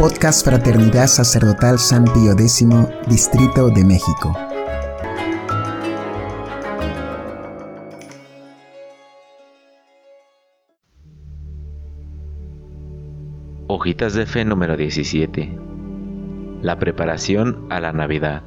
[0.00, 2.66] Podcast Fraternidad Sacerdotal San Pío X,
[3.06, 4.34] Distrito de México.
[13.66, 15.58] Hojitas de Fe número 17.
[16.62, 18.40] La preparación a la Navidad,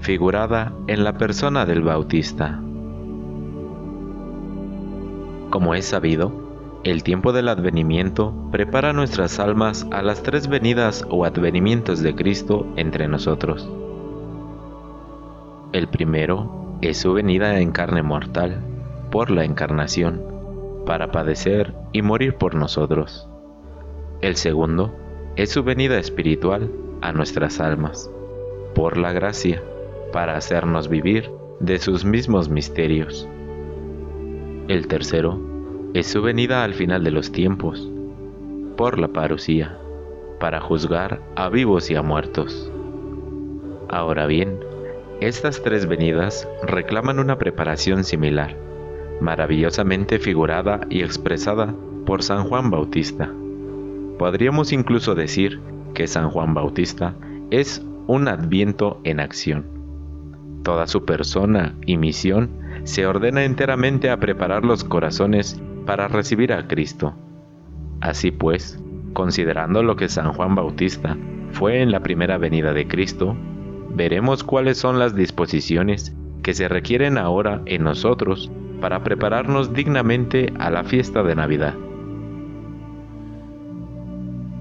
[0.00, 2.60] figurada en la persona del Bautista.
[5.50, 6.43] Como es sabido,
[6.84, 12.66] el tiempo del advenimiento prepara nuestras almas a las tres venidas o advenimientos de Cristo
[12.76, 13.66] entre nosotros.
[15.72, 18.60] El primero es su venida en carne mortal,
[19.10, 20.22] por la encarnación,
[20.84, 23.26] para padecer y morir por nosotros.
[24.20, 24.94] El segundo
[25.36, 26.70] es su venida espiritual
[27.00, 28.10] a nuestras almas,
[28.74, 29.62] por la gracia,
[30.12, 31.30] para hacernos vivir
[31.60, 33.26] de sus mismos misterios.
[34.68, 35.53] El tercero
[35.94, 37.88] es su venida al final de los tiempos,
[38.76, 39.78] por la parucía,
[40.40, 42.70] para juzgar a vivos y a muertos.
[43.88, 44.58] Ahora bien,
[45.20, 48.56] estas tres venidas reclaman una preparación similar,
[49.20, 51.72] maravillosamente figurada y expresada
[52.04, 53.30] por San Juan Bautista.
[54.18, 55.60] Podríamos incluso decir
[55.94, 57.14] que San Juan Bautista
[57.52, 59.64] es un adviento en acción.
[60.64, 62.50] Toda su persona y misión
[62.82, 67.14] se ordena enteramente a preparar los corazones para recibir a Cristo.
[68.00, 68.78] Así pues,
[69.12, 71.16] considerando lo que San Juan Bautista
[71.52, 73.36] fue en la primera venida de Cristo,
[73.90, 80.70] veremos cuáles son las disposiciones que se requieren ahora en nosotros para prepararnos dignamente a
[80.70, 81.74] la fiesta de Navidad.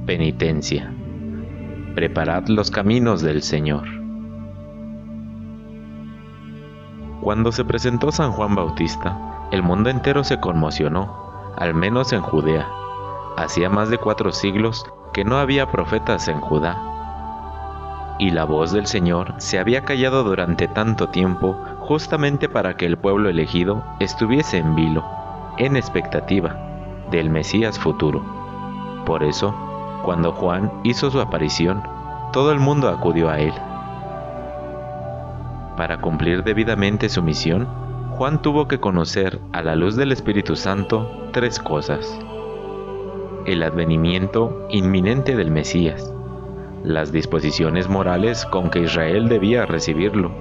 [0.05, 0.93] Penitencia.
[1.95, 3.83] Preparad los caminos del Señor.
[7.21, 11.13] Cuando se presentó San Juan Bautista, el mundo entero se conmocionó,
[11.55, 12.67] al menos en Judea.
[13.37, 18.15] Hacía más de cuatro siglos que no había profetas en Judá.
[18.17, 22.97] Y la voz del Señor se había callado durante tanto tiempo justamente para que el
[22.97, 25.05] pueblo elegido estuviese en vilo,
[25.59, 26.55] en expectativa
[27.11, 28.25] del Mesías futuro.
[29.05, 29.53] Por eso,
[30.03, 31.83] cuando Juan hizo su aparición,
[32.31, 33.53] todo el mundo acudió a él.
[35.77, 37.82] Para cumplir debidamente su misión,
[38.17, 42.19] Juan tuvo que conocer a la luz del Espíritu Santo tres cosas.
[43.47, 46.13] El advenimiento inminente del Mesías,
[46.83, 50.31] las disposiciones morales con que Israel debía recibirlo,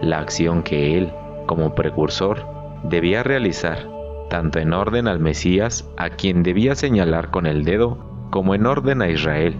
[0.00, 1.12] la acción que él,
[1.46, 2.46] como precursor,
[2.84, 3.88] debía realizar,
[4.30, 7.98] tanto en orden al Mesías, a quien debía señalar con el dedo,
[8.30, 9.56] como en orden a Israel,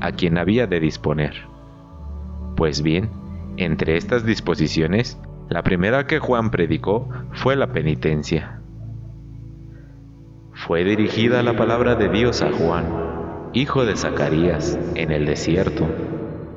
[0.00, 1.34] a quien había de disponer.
[2.56, 3.10] Pues bien,
[3.58, 5.18] entre estas disposiciones
[5.48, 8.60] la primera que Juan predicó fue la penitencia.
[10.54, 15.86] Fue dirigida la palabra de Dios a Juan, hijo de Zacarías, en el desierto,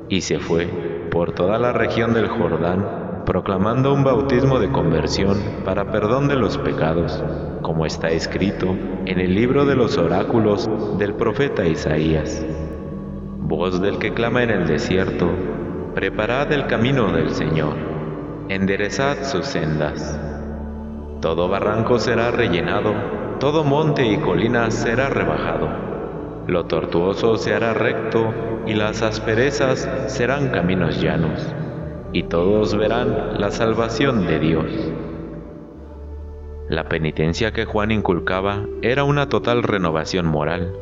[0.08, 0.66] y se fue
[1.10, 6.56] por toda la región del Jordán, proclamando un bautismo de conversión para perdón de los
[6.56, 7.22] pecados,
[7.60, 12.46] como está escrito en el libro de los oráculos del profeta Isaías.
[13.38, 15.28] Voz del que clama en el desierto,
[15.94, 17.87] preparad el camino del Señor
[18.48, 20.18] enderezad sus sendas.
[21.20, 22.94] Todo barranco será rellenado,
[23.40, 25.68] todo monte y colina será rebajado.
[26.46, 28.32] Lo tortuoso se hará recto
[28.66, 31.54] y las asperezas serán caminos llanos,
[32.12, 34.92] y todos verán la salvación de Dios.
[36.68, 40.74] La penitencia que Juan inculcaba era una total renovación moral,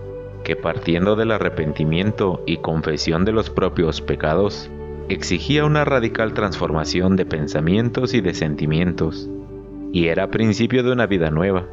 [0.44, 4.70] que partiendo del arrepentimiento y confesión de los propios pecados,
[5.08, 9.30] exigía una radical transformación de pensamientos y de sentimientos,
[9.92, 11.66] y era principio de una vida nueva.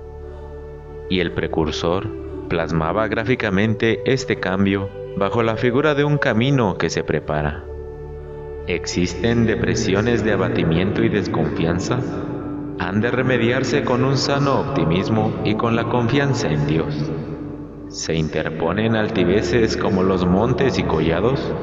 [1.09, 2.07] Y el precursor
[2.47, 7.65] plasmaba gráficamente este cambio bajo la figura de un camino que se prepara.
[8.67, 11.99] ¿Existen depresiones de abatimiento y desconfianza?
[12.79, 17.11] Han de remediarse con un sano optimismo y con la confianza en Dios.
[17.89, 21.53] ¿Se interponen altiveces como los montes y collados?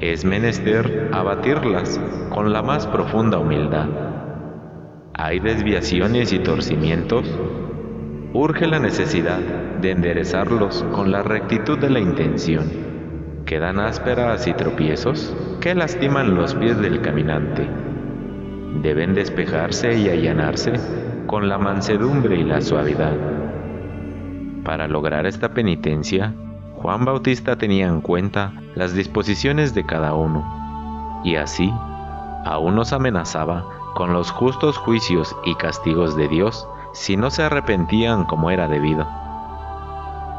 [0.00, 2.00] Es menester abatirlas
[2.30, 3.88] con la más profunda humildad.
[5.14, 7.26] Hay desviaciones y torcimientos,
[8.32, 12.90] urge la necesidad de enderezarlos con la rectitud de la intención.
[13.44, 17.68] Quedan ásperas y tropiezos que lastiman los pies del caminante.
[18.82, 20.72] Deben despejarse y allanarse
[21.26, 23.16] con la mansedumbre y la suavidad.
[24.64, 26.32] Para lograr esta penitencia,
[26.82, 31.70] Juan Bautista tenía en cuenta las disposiciones de cada uno, y así
[32.46, 38.24] aún nos amenazaba con los justos juicios y castigos de Dios si no se arrepentían
[38.24, 39.06] como era debido.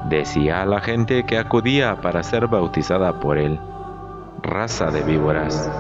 [0.10, 3.60] decía a la gente que acudía para ser bautizada por él,
[4.42, 5.72] raza de víboras,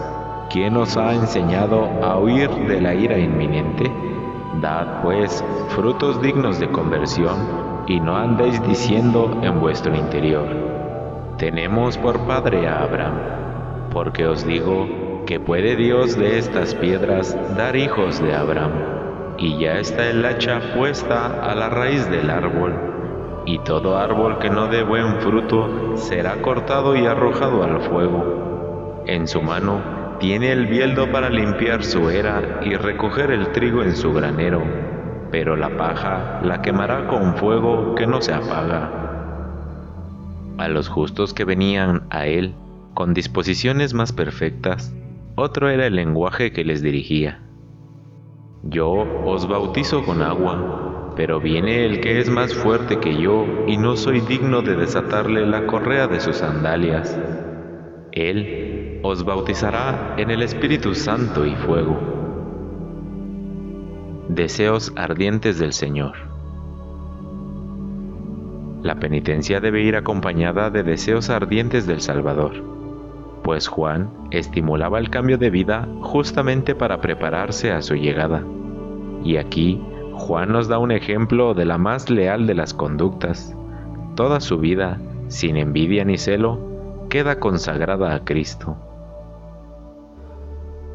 [0.51, 3.91] ¿quién os ha enseñado a huir de la ira inminente?
[4.61, 10.47] Dad pues frutos dignos de conversión y no andéis diciendo en vuestro interior,
[11.37, 13.15] tenemos por padre a Abraham,
[13.91, 18.71] porque os digo que puede Dios de estas piedras dar hijos de Abraham,
[19.37, 22.73] y ya está el hacha puesta a la raíz del árbol,
[23.45, 29.03] y todo árbol que no dé buen fruto será cortado y arrojado al fuego.
[29.07, 29.81] En su mano
[30.19, 34.61] tiene el bieldo para limpiar su era y recoger el trigo en su granero,
[35.31, 38.89] pero la paja la quemará con fuego que no se apaga.
[40.57, 42.53] A los justos que venían a él
[42.93, 44.93] con disposiciones más perfectas,
[45.35, 47.39] otro era el lenguaje que les dirigía.
[48.63, 53.77] Yo os bautizo con agua, pero viene el que es más fuerte que yo y
[53.77, 57.17] no soy digno de desatarle la correa de sus sandalias.
[58.11, 62.20] Él os bautizará en el Espíritu Santo y fuego.
[64.33, 66.13] Deseos ardientes del Señor.
[68.81, 72.71] La penitencia debe ir acompañada de deseos ardientes del Salvador
[73.43, 78.43] pues Juan estimulaba el cambio de vida justamente para prepararse a su llegada.
[79.23, 79.81] Y aquí
[80.13, 83.55] Juan nos da un ejemplo de la más leal de las conductas.
[84.15, 86.59] Toda su vida, sin envidia ni celo,
[87.09, 88.77] queda consagrada a Cristo.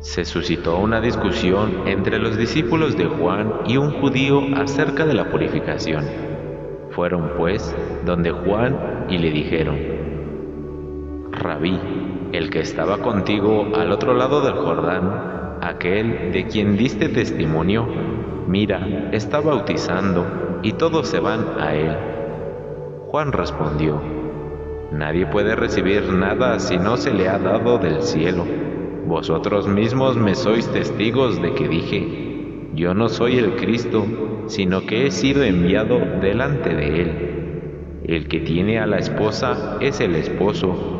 [0.07, 5.31] Se suscitó una discusión entre los discípulos de Juan y un judío acerca de la
[5.31, 6.05] purificación.
[6.93, 7.75] Fueron pues
[8.07, 9.77] donde Juan y le dijeron,
[11.33, 11.79] Rabí,
[12.33, 17.87] el que estaba contigo al otro lado del Jordán, aquel de quien diste testimonio,
[18.47, 21.97] mira, está bautizando y todos se van a él.
[23.09, 24.01] Juan respondió,
[24.93, 28.47] Nadie puede recibir nada si no se le ha dado del cielo.
[29.07, 34.05] Vosotros mismos me sois testigos de que dije, yo no soy el Cristo,
[34.47, 38.03] sino que he sido enviado delante de él.
[38.05, 40.97] El que tiene a la esposa es el esposo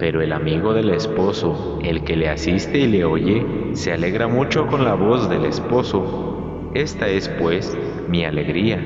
[0.00, 3.44] pero el amigo del esposo, el que le asiste y le oye,
[3.74, 6.70] se alegra mucho con la voz del esposo.
[6.74, 7.76] Esta es, pues,
[8.08, 8.82] mi alegría,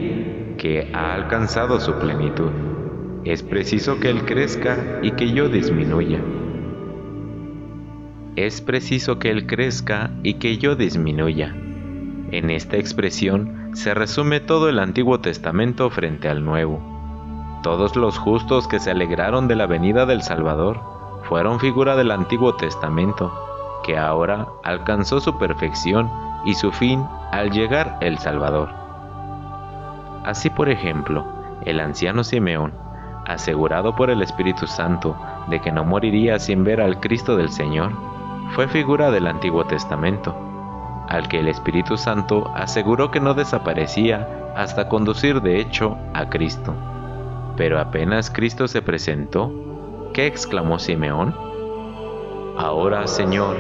[0.59, 2.51] que ha alcanzado su plenitud.
[3.23, 6.19] Es preciso que Él crezca y que yo disminuya.
[8.37, 11.55] Es preciso que Él crezca y que yo disminuya.
[12.33, 17.61] En esta expresión se resume todo el Antiguo Testamento frente al Nuevo.
[17.63, 20.81] Todos los justos que se alegraron de la venida del Salvador
[21.29, 23.33] fueron figura del Antiguo Testamento,
[23.85, 26.11] que ahora alcanzó su perfección
[26.45, 28.69] y su fin al llegar el Salvador.
[30.25, 31.25] Así por ejemplo,
[31.65, 32.73] el anciano Simeón,
[33.27, 35.17] asegurado por el Espíritu Santo
[35.49, 37.93] de que no moriría sin ver al Cristo del Señor,
[38.53, 40.35] fue figura del Antiguo Testamento,
[41.09, 46.75] al que el Espíritu Santo aseguró que no desaparecía hasta conducir de hecho a Cristo.
[47.57, 49.53] Pero apenas Cristo se presentó,
[50.15, 51.35] ¿Qué exclamó Simeón?
[52.57, 53.57] Ahora, Señor,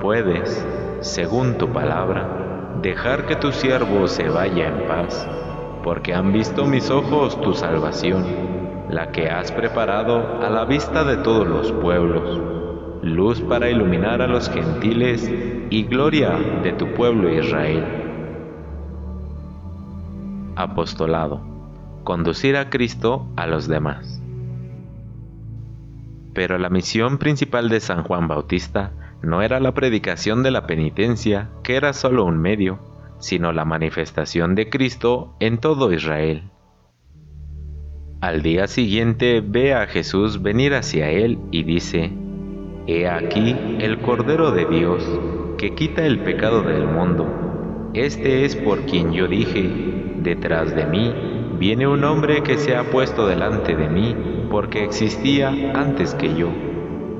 [0.00, 0.66] puedes,
[0.98, 5.28] según tu palabra, dejar que tu siervo se vaya en paz,
[5.84, 8.26] porque han visto mis ojos tu salvación,
[8.88, 12.51] la que has preparado a la vista de todos los pueblos,
[13.02, 15.28] luz para iluminar a los gentiles
[15.70, 17.84] y gloria de tu pueblo Israel.
[20.54, 21.40] Apostolado.
[22.04, 24.22] Conducir a Cristo a los demás.
[26.32, 31.48] Pero la misión principal de San Juan Bautista no era la predicación de la penitencia,
[31.62, 32.78] que era solo un medio,
[33.18, 36.50] sino la manifestación de Cristo en todo Israel.
[38.20, 42.12] Al día siguiente ve a Jesús venir hacia él y dice,
[42.86, 45.08] He aquí el Cordero de Dios,
[45.56, 47.90] que quita el pecado del mundo.
[47.94, 49.70] Este es por quien yo dije,
[50.18, 51.14] detrás de mí
[51.60, 54.16] viene un hombre que se ha puesto delante de mí
[54.50, 56.48] porque existía antes que yo,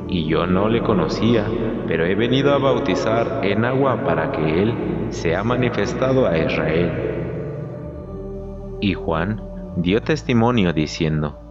[0.08, 1.46] y yo no le conocía,
[1.86, 4.74] pero he venido a bautizar en agua para que Él
[5.10, 6.90] sea manifestado a Israel.
[8.80, 9.40] Y Juan
[9.76, 11.41] dio testimonio diciendo,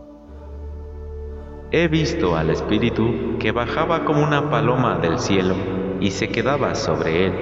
[1.73, 5.55] He visto al Espíritu que bajaba como una paloma del cielo
[6.01, 7.33] y se quedaba sobre él,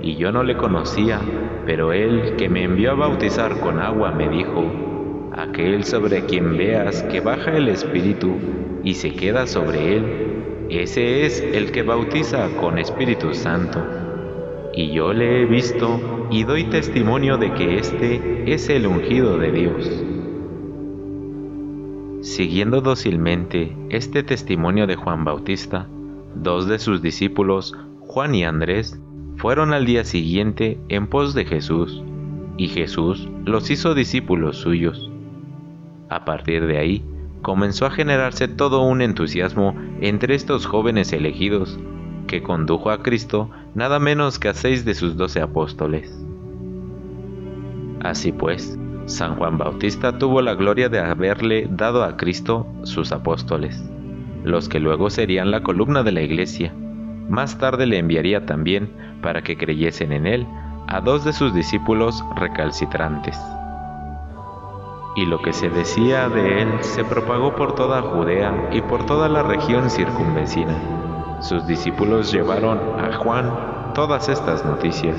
[0.00, 1.20] y yo no le conocía,
[1.66, 4.62] pero él que me envió a bautizar con agua me dijo,
[5.32, 8.36] aquel sobre quien veas que baja el Espíritu
[8.84, 13.84] y se queda sobre él, ese es el que bautiza con Espíritu Santo.
[14.72, 19.50] Y yo le he visto y doy testimonio de que éste es el ungido de
[19.50, 20.13] Dios.
[22.24, 25.86] Siguiendo dócilmente este testimonio de Juan Bautista,
[26.34, 28.98] dos de sus discípulos, Juan y Andrés,
[29.36, 32.02] fueron al día siguiente en pos de Jesús,
[32.56, 35.10] y Jesús los hizo discípulos suyos.
[36.08, 37.04] A partir de ahí,
[37.42, 41.78] comenzó a generarse todo un entusiasmo entre estos jóvenes elegidos,
[42.26, 46.10] que condujo a Cristo nada menos que a seis de sus doce apóstoles.
[48.00, 53.82] Así pues, San Juan Bautista tuvo la gloria de haberle dado a Cristo sus apóstoles,
[54.44, 56.72] los que luego serían la columna de la iglesia.
[57.28, 58.90] Más tarde le enviaría también,
[59.22, 60.46] para que creyesen en él,
[60.86, 63.38] a dos de sus discípulos recalcitrantes
[65.16, 69.28] y lo que se decía de él se propagó por toda Judea y por toda
[69.28, 71.40] la región circunvecina.
[71.40, 75.16] Sus discípulos llevaron a Juan todas estas noticias.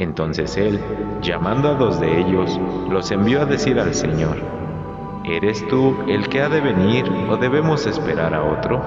[0.00, 0.80] Entonces él,
[1.20, 4.38] llamando a dos de ellos, los envió a decir al Señor,
[5.24, 8.80] ¿Eres tú el que ha de venir o debemos esperar a otro?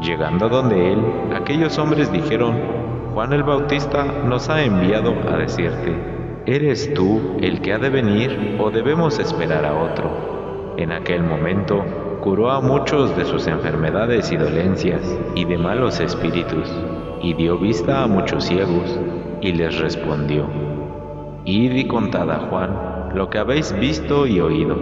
[0.00, 1.04] Llegando donde él,
[1.36, 2.58] aquellos hombres dijeron,
[3.12, 5.94] Juan el Bautista nos ha enviado a decirte,
[6.46, 10.74] ¿Eres tú el que ha de venir o debemos esperar a otro?
[10.78, 11.84] En aquel momento
[12.22, 15.02] curó a muchos de sus enfermedades y dolencias
[15.34, 16.72] y de malos espíritus,
[17.20, 18.98] y dio vista a muchos ciegos,
[19.44, 20.48] y les respondió,
[21.44, 24.76] Id y contad a Juan lo que habéis visto y oído.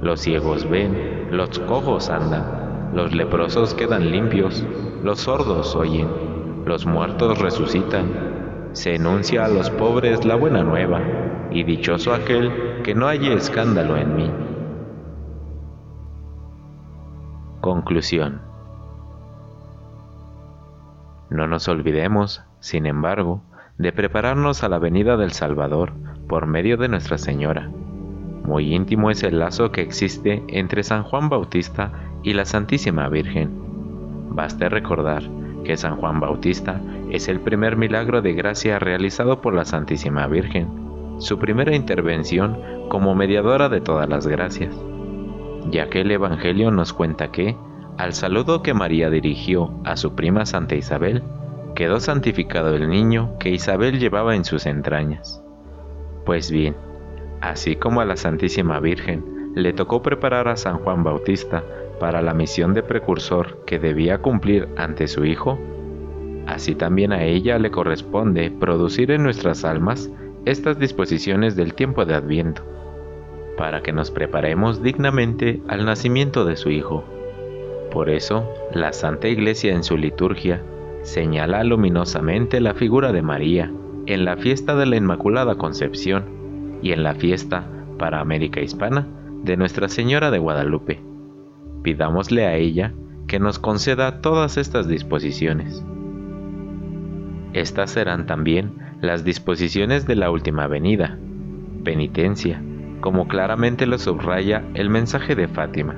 [0.00, 4.64] Los ciegos ven, los cojos andan, los leprosos quedan limpios,
[5.02, 6.08] los sordos oyen,
[6.64, 8.36] los muertos resucitan
[8.76, 11.00] se enuncia a los pobres la buena nueva,
[11.50, 14.30] y dichoso aquel que no haya escándalo en mí.
[17.62, 18.42] Conclusión.
[21.30, 23.40] No nos olvidemos, sin embargo,
[23.78, 25.92] de prepararnos a la venida del Salvador
[26.28, 27.70] por medio de Nuestra Señora.
[28.44, 31.92] Muy íntimo es el lazo que existe entre San Juan Bautista
[32.22, 33.50] y la Santísima Virgen.
[34.30, 35.22] Baste recordar
[35.64, 36.80] que San Juan Bautista
[37.10, 40.68] es el primer milagro de gracia realizado por la Santísima Virgen,
[41.18, 44.74] su primera intervención como mediadora de todas las gracias,
[45.70, 47.56] ya que el Evangelio nos cuenta que,
[47.98, 51.22] al saludo que María dirigió a su prima Santa Isabel,
[51.76, 55.40] quedó santificado el niño que Isabel llevaba en sus entrañas.
[56.24, 56.74] Pues bien,
[57.40, 61.62] así como a la Santísima Virgen le tocó preparar a San Juan Bautista
[62.00, 65.58] para la misión de precursor que debía cumplir ante su Hijo,
[66.46, 70.10] así también a ella le corresponde producir en nuestras almas
[70.46, 72.62] estas disposiciones del tiempo de Adviento,
[73.58, 77.04] para que nos preparemos dignamente al nacimiento de su Hijo.
[77.90, 80.62] Por eso, la Santa Iglesia en su liturgia
[81.06, 83.72] señala luminosamente la figura de María
[84.06, 86.24] en la fiesta de la Inmaculada Concepción
[86.82, 89.06] y en la fiesta, para América Hispana,
[89.44, 91.00] de Nuestra Señora de Guadalupe.
[91.84, 92.92] Pidámosle a ella
[93.28, 95.84] que nos conceda todas estas disposiciones.
[97.52, 101.18] Estas serán también las disposiciones de la última venida,
[101.84, 102.60] penitencia,
[103.00, 105.94] como claramente lo subraya el mensaje de Fátima.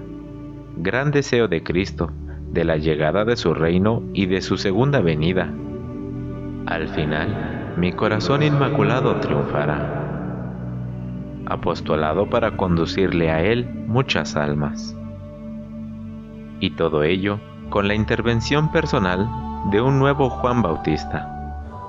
[0.77, 2.13] Gran deseo de Cristo,
[2.53, 5.53] de la llegada de su reino y de su segunda venida.
[6.67, 10.05] Al final, mi corazón inmaculado triunfará.
[11.47, 14.97] Apostolado para conducirle a Él muchas almas.
[16.61, 17.39] Y todo ello
[17.71, 19.29] con la intervención personal
[19.71, 21.35] de un nuevo Juan Bautista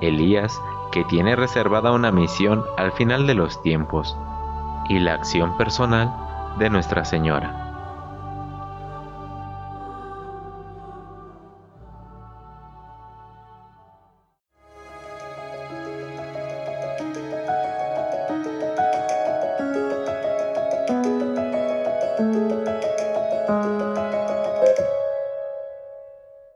[0.01, 0.61] Elías,
[0.91, 4.17] que tiene reservada una misión al final de los tiempos,
[4.87, 6.11] y la acción personal
[6.57, 7.68] de Nuestra Señora.